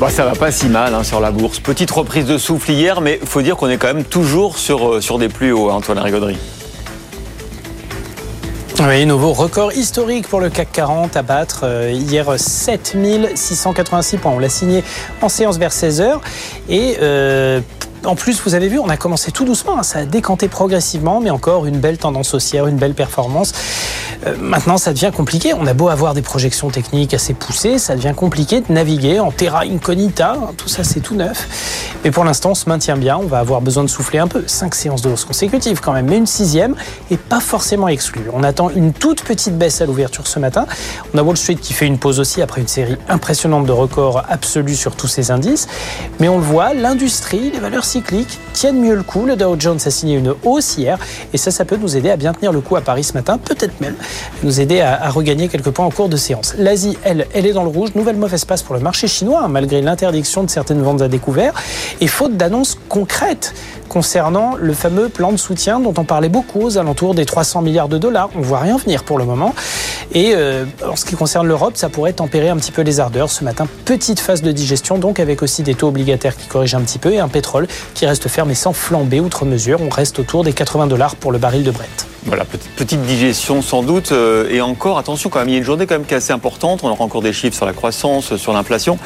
Bah, 0.00 0.10
ça 0.10 0.24
va 0.24 0.36
pas 0.36 0.52
si 0.52 0.68
mal 0.68 0.94
hein, 0.94 1.02
sur 1.02 1.18
la 1.18 1.32
bourse. 1.32 1.58
Petite 1.58 1.90
reprise 1.90 2.24
de 2.24 2.38
souffle 2.38 2.70
hier, 2.70 3.00
mais 3.00 3.18
faut 3.24 3.42
dire 3.42 3.56
qu'on 3.56 3.68
est 3.68 3.78
quand 3.78 3.92
même 3.92 4.04
toujours 4.04 4.56
sur, 4.56 4.94
euh, 4.94 5.18
des 5.18 5.28
plus 5.28 5.50
hauts, 5.50 5.70
hein, 5.70 5.74
Antoine 5.74 5.98
Rigaudry. 5.98 6.36
Oui, 8.80 9.06
nouveau 9.06 9.32
record 9.32 9.72
historique 9.72 10.28
pour 10.28 10.38
le 10.38 10.50
CAC 10.50 10.70
40 10.70 11.16
à 11.16 11.22
battre. 11.22 11.62
Euh, 11.64 11.90
hier, 11.90 12.26
7686 12.38 14.18
points. 14.18 14.30
On 14.30 14.38
l'a 14.38 14.48
signé 14.48 14.84
en 15.20 15.28
séance 15.28 15.58
vers 15.58 15.72
16h. 15.72 16.20
Et 16.68 16.96
euh, 17.02 17.60
en 18.04 18.14
plus, 18.14 18.40
vous 18.44 18.54
avez 18.54 18.68
vu, 18.68 18.78
on 18.78 18.88
a 18.88 18.96
commencé 18.96 19.32
tout 19.32 19.44
doucement, 19.44 19.78
hein, 19.78 19.82
ça 19.82 20.00
a 20.00 20.04
décanté 20.04 20.48
progressivement, 20.48 21.20
mais 21.20 21.30
encore 21.30 21.66
une 21.66 21.78
belle 21.78 21.98
tendance 21.98 22.34
haussière, 22.34 22.66
une 22.66 22.76
belle 22.76 22.94
performance. 22.94 23.52
Euh, 24.26 24.34
maintenant, 24.40 24.78
ça 24.78 24.92
devient 24.92 25.12
compliqué. 25.14 25.54
On 25.54 25.66
a 25.66 25.74
beau 25.74 25.88
avoir 25.88 26.14
des 26.14 26.22
projections 26.22 26.70
techniques 26.70 27.14
assez 27.14 27.34
poussées, 27.34 27.78
ça 27.78 27.96
devient 27.96 28.14
compliqué 28.16 28.60
de 28.60 28.72
naviguer 28.72 29.20
en 29.20 29.30
terra 29.30 29.62
incognita. 29.62 30.36
Tout 30.56 30.68
ça, 30.68 30.84
c'est 30.84 31.00
tout 31.00 31.14
neuf. 31.14 31.48
Mais 32.04 32.10
pour 32.10 32.24
l'instant, 32.24 32.50
on 32.50 32.54
se 32.54 32.68
maintient 32.68 32.96
bien. 32.96 33.16
On 33.16 33.26
va 33.26 33.38
avoir 33.38 33.60
besoin 33.60 33.82
de 33.82 33.88
souffler 33.88 34.18
un 34.18 34.28
peu. 34.28 34.44
Cinq 34.46 34.74
séances 34.74 35.02
de 35.02 35.10
hausse 35.10 35.24
consécutives 35.24 35.80
quand 35.80 35.92
même, 35.92 36.06
mais 36.06 36.16
une 36.16 36.26
sixième 36.26 36.74
est 37.10 37.16
pas 37.16 37.40
forcément 37.40 37.88
exclue. 37.88 38.24
On 38.32 38.42
attend 38.42 38.70
une 38.70 38.92
toute 38.92 39.22
petite 39.22 39.56
baisse 39.58 39.80
à 39.80 39.86
l'ouverture 39.86 40.26
ce 40.26 40.38
matin. 40.38 40.66
On 41.12 41.18
a 41.18 41.22
Wall 41.22 41.36
Street 41.36 41.56
qui 41.56 41.72
fait 41.72 41.86
une 41.86 41.98
pause 41.98 42.20
aussi 42.20 42.42
après 42.42 42.60
une 42.60 42.68
série 42.68 42.96
impressionnante 43.08 43.66
de 43.66 43.72
records 43.72 44.22
absolus 44.28 44.76
sur 44.76 44.94
tous 44.94 45.08
ces 45.08 45.30
indices. 45.30 45.68
Mais 46.20 46.28
on 46.28 46.38
le 46.38 46.44
voit, 46.44 46.74
l'industrie, 46.74 47.50
les 47.50 47.60
valeurs 47.60 47.84
cycliques 47.88 48.38
tiennent 48.52 48.80
mieux 48.80 48.94
le 48.94 49.02
coup. 49.02 49.24
Le 49.24 49.34
Dow 49.34 49.56
Jones 49.58 49.78
a 49.84 49.90
signé 49.90 50.16
une 50.16 50.34
hausse 50.44 50.76
hier 50.76 50.98
et 51.32 51.38
ça, 51.38 51.50
ça 51.50 51.64
peut 51.64 51.76
nous 51.76 51.96
aider 51.96 52.10
à 52.10 52.16
bien 52.16 52.32
tenir 52.32 52.52
le 52.52 52.60
coup 52.60 52.76
à 52.76 52.82
Paris 52.82 53.04
ce 53.04 53.14
matin, 53.14 53.38
peut-être 53.38 53.80
même 53.80 53.96
nous 54.42 54.60
aider 54.60 54.80
à, 54.80 55.08
regagner 55.10 55.48
quelques 55.48 55.70
points 55.70 55.86
en 55.86 55.90
cours 55.90 56.08
de 56.08 56.16
séance. 56.16 56.54
L'Asie, 56.58 56.98
elle, 57.02 57.26
elle 57.32 57.46
est 57.46 57.52
dans 57.52 57.64
le 57.64 57.70
rouge. 57.70 57.90
Nouvelle 57.94 58.16
mauvaise 58.16 58.44
passe 58.44 58.62
pour 58.62 58.74
le 58.74 58.80
marché 58.80 59.08
chinois, 59.08 59.42
hein, 59.44 59.48
malgré 59.48 59.80
l'interdiction 59.80 60.44
de 60.44 60.50
certaines 60.50 60.82
ventes 60.82 61.00
à 61.00 61.08
découvert 61.08 61.54
et 62.00 62.06
faute 62.06 62.36
d'annonces 62.36 62.78
concrètes 62.88 63.54
concernant 63.88 64.54
le 64.56 64.74
fameux 64.74 65.08
plan 65.08 65.32
de 65.32 65.38
soutien 65.38 65.80
dont 65.80 65.94
on 65.96 66.04
parlait 66.04 66.28
beaucoup 66.28 66.60
aux 66.60 66.78
alentours 66.78 67.14
des 67.14 67.24
300 67.24 67.62
milliards 67.62 67.88
de 67.88 67.98
dollars. 67.98 68.28
On 68.36 68.42
voit 68.42 68.60
rien 68.60 68.76
venir 68.76 69.02
pour 69.02 69.18
le 69.18 69.24
moment. 69.24 69.54
Et 70.14 70.32
euh, 70.34 70.64
en 70.86 70.96
ce 70.96 71.04
qui 71.04 71.16
concerne 71.16 71.46
l'Europe, 71.46 71.76
ça 71.76 71.88
pourrait 71.88 72.14
tempérer 72.14 72.48
un 72.48 72.56
petit 72.56 72.72
peu 72.72 72.82
les 72.82 73.00
ardeurs 73.00 73.30
ce 73.30 73.44
matin. 73.44 73.66
Petite 73.84 74.20
phase 74.20 74.42
de 74.42 74.52
digestion, 74.52 74.98
donc 74.98 75.20
avec 75.20 75.42
aussi 75.42 75.62
des 75.62 75.74
taux 75.74 75.88
obligataires 75.88 76.36
qui 76.36 76.46
corrigent 76.46 76.76
un 76.76 76.80
petit 76.80 76.98
peu 76.98 77.12
et 77.12 77.18
un 77.18 77.28
pétrole 77.28 77.66
qui 77.94 78.06
reste 78.06 78.28
ferme 78.28 78.50
et 78.50 78.54
sans 78.54 78.72
flamber 78.72 79.20
outre 79.20 79.44
mesure. 79.44 79.80
On 79.82 79.90
reste 79.90 80.18
autour 80.18 80.44
des 80.44 80.52
80 80.52 80.86
dollars 80.86 81.16
pour 81.16 81.30
le 81.30 81.38
baril 81.38 81.62
de 81.62 81.70
Brent. 81.70 82.06
Voilà, 82.24 82.44
petite, 82.44 83.02
digestion 83.02 83.62
sans 83.62 83.82
doute. 83.82 84.12
Euh, 84.12 84.48
et 84.50 84.60
encore, 84.60 84.98
attention, 84.98 85.30
quand 85.30 85.38
même, 85.40 85.48
il 85.48 85.52
y 85.52 85.54
a 85.56 85.58
une 85.58 85.64
journée 85.64 85.86
quand 85.86 85.94
même 85.94 86.04
qui 86.04 86.14
est 86.14 86.18
assez 86.18 86.32
importante. 86.32 86.80
On 86.82 86.88
aura 86.88 87.04
encore 87.04 87.22
des 87.22 87.32
chiffres 87.32 87.56
sur 87.56 87.66
la 87.66 87.72
croissance, 87.72 88.36
sur 88.36 88.52
l'inflation. 88.52 88.98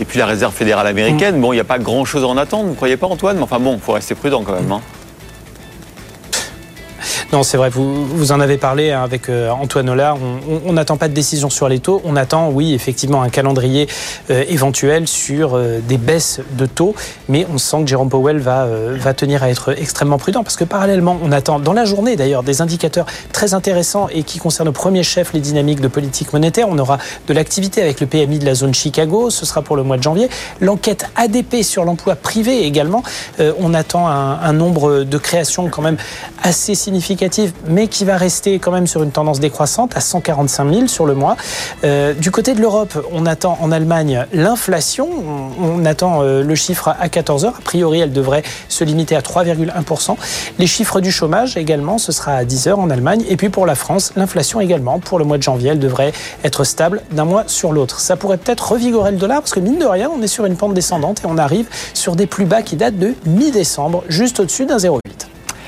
Et 0.00 0.04
puis 0.04 0.18
la 0.18 0.26
réserve 0.26 0.54
fédérale 0.54 0.86
américaine, 0.86 1.36
mm. 1.36 1.40
bon, 1.40 1.52
il 1.52 1.56
n'y 1.56 1.60
a 1.60 1.64
pas 1.64 1.78
grand-chose 1.78 2.24
à 2.24 2.26
en 2.26 2.36
attendre, 2.36 2.64
vous 2.64 2.70
ne 2.70 2.76
croyez 2.76 2.96
pas 2.96 3.06
Antoine? 3.06 3.36
Mais 3.36 3.42
enfin 3.42 3.60
bon, 3.60 3.74
il 3.74 3.80
faut 3.80 3.92
rester 3.92 4.14
prudent 4.14 4.42
quand 4.42 4.54
même. 4.54 4.72
Hein. 4.72 4.80
Non, 7.32 7.44
c'est 7.44 7.56
vrai, 7.56 7.70
vous, 7.70 8.04
vous 8.06 8.32
en 8.32 8.40
avez 8.40 8.56
parlé 8.56 8.90
hein, 8.90 9.04
avec 9.04 9.28
euh, 9.28 9.50
Antoine 9.50 9.88
Hollard. 9.88 10.18
On 10.66 10.72
n'attend 10.72 10.96
pas 10.96 11.06
de 11.06 11.14
décision 11.14 11.48
sur 11.48 11.68
les 11.68 11.78
taux. 11.78 12.02
On 12.04 12.16
attend, 12.16 12.50
oui, 12.50 12.74
effectivement, 12.74 13.22
un 13.22 13.28
calendrier 13.28 13.86
euh, 14.30 14.42
éventuel 14.48 15.06
sur 15.06 15.54
euh, 15.54 15.78
des 15.78 15.96
baisses 15.96 16.40
de 16.58 16.66
taux. 16.66 16.92
Mais 17.28 17.46
on 17.54 17.58
sent 17.58 17.82
que 17.82 17.86
Jérôme 17.86 18.08
Powell 18.08 18.38
va, 18.38 18.66
va 18.66 19.14
tenir 19.14 19.44
à 19.44 19.50
être 19.50 19.78
extrêmement 19.80 20.18
prudent 20.18 20.42
parce 20.42 20.56
que 20.56 20.64
parallèlement, 20.64 21.18
on 21.22 21.30
attend 21.30 21.60
dans 21.60 21.72
la 21.72 21.84
journée 21.84 22.16
d'ailleurs 22.16 22.42
des 22.42 22.62
indicateurs 22.62 23.06
très 23.32 23.54
intéressants 23.54 24.08
et 24.12 24.24
qui 24.24 24.40
concernent 24.40 24.70
au 24.70 24.72
premier 24.72 25.04
chef 25.04 25.32
les 25.32 25.40
dynamiques 25.40 25.80
de 25.80 25.88
politique 25.88 26.32
monétaire. 26.32 26.66
On 26.68 26.78
aura 26.80 26.98
de 27.28 27.32
l'activité 27.32 27.80
avec 27.80 28.00
le 28.00 28.08
PMI 28.08 28.40
de 28.40 28.46
la 28.46 28.54
zone 28.56 28.74
Chicago. 28.74 29.30
Ce 29.30 29.46
sera 29.46 29.62
pour 29.62 29.76
le 29.76 29.84
mois 29.84 29.98
de 29.98 30.02
janvier. 30.02 30.28
L'enquête 30.60 31.06
ADP 31.14 31.62
sur 31.62 31.84
l'emploi 31.84 32.16
privé 32.16 32.64
également. 32.64 33.04
on 33.38 33.72
attend 33.72 34.08
un, 34.08 34.40
un 34.40 34.52
nombre 34.52 35.04
de 35.04 35.18
créations 35.18 35.68
quand 35.68 35.82
même 35.82 35.96
assez 36.42 36.74
significatif 36.74 37.19
mais 37.66 37.88
qui 37.88 38.04
va 38.04 38.16
rester 38.16 38.58
quand 38.58 38.72
même 38.72 38.86
sur 38.86 39.02
une 39.02 39.10
tendance 39.10 39.40
décroissante 39.40 39.96
à 39.96 40.00
145 40.00 40.72
000 40.72 40.86
sur 40.86 41.06
le 41.06 41.14
mois. 41.14 41.36
Euh, 41.84 42.14
du 42.14 42.30
côté 42.30 42.54
de 42.54 42.60
l'Europe, 42.60 43.06
on 43.12 43.26
attend 43.26 43.58
en 43.60 43.72
Allemagne 43.72 44.26
l'inflation. 44.32 45.08
On, 45.60 45.84
attend 45.84 46.22
euh, 46.22 46.42
le 46.42 46.54
chiffre 46.54 46.94
à 46.98 47.08
14 47.08 47.44
heures. 47.44 47.56
A 47.58 47.62
priori, 47.62 48.00
elle 48.00 48.12
devrait 48.12 48.42
se 48.68 48.84
limiter 48.84 49.16
à 49.16 49.20
3,1%. 49.20 50.16
Les 50.58 50.66
chiffres 50.66 51.00
du 51.00 51.10
chômage 51.10 51.56
également, 51.56 51.98
ce 51.98 52.12
sera 52.12 52.32
à 52.32 52.44
10 52.44 52.68
heures 52.68 52.78
en 52.78 52.90
Allemagne. 52.90 53.24
Et 53.28 53.36
puis 53.36 53.48
pour 53.48 53.66
la 53.66 53.74
France, 53.74 54.12
l'inflation 54.16 54.60
également, 54.60 54.98
pour 54.98 55.18
le 55.18 55.24
mois 55.24 55.38
de 55.38 55.42
janvier, 55.42 55.70
elle 55.70 55.78
devrait 55.78 56.12
être 56.44 56.64
stable 56.64 57.02
d'un 57.12 57.24
mois 57.24 57.44
sur 57.46 57.72
l'autre. 57.72 58.00
Ça 58.00 58.16
pourrait 58.16 58.38
peut-être 58.38 58.72
revigorer 58.72 59.10
le 59.12 59.18
dollar 59.18 59.40
parce 59.40 59.52
que 59.52 59.60
mine 59.60 59.78
de 59.78 59.86
rien, 59.86 60.10
on 60.14 60.22
est 60.22 60.26
sur 60.26 60.46
une 60.46 60.56
pente 60.56 60.74
descendante 60.74 61.20
et 61.24 61.26
on 61.26 61.38
arrive 61.38 61.66
sur 61.94 62.16
des 62.16 62.26
plus 62.26 62.44
bas 62.44 62.62
qui 62.62 62.76
datent 62.76 62.98
de 62.98 63.14
mi-décembre, 63.26 64.04
juste 64.08 64.40
au-dessus 64.40 64.66
d'un 64.66 64.76
0,8. 64.76 65.29